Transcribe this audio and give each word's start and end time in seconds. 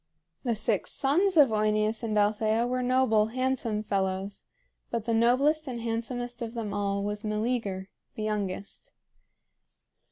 The 0.43 0.55
six 0.55 0.91
sons 0.91 1.37
of 1.37 1.49
OEneus 1.49 2.01
and 2.01 2.17
Althea 2.17 2.65
were 2.65 2.81
noble, 2.81 3.27
handsome 3.27 3.83
fellows; 3.83 4.45
but 4.89 5.05
the 5.05 5.13
noblest 5.13 5.67
and 5.67 5.79
handsomest 5.79 6.41
of 6.41 6.55
them 6.55 6.73
all 6.73 7.03
was 7.03 7.23
Meleager, 7.23 7.87
the 8.15 8.23
youngest. 8.23 8.93